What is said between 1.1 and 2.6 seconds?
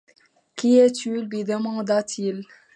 lui demanda-t-il.